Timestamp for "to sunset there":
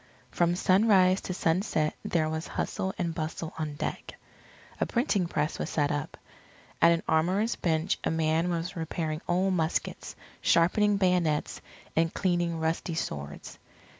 1.21-2.27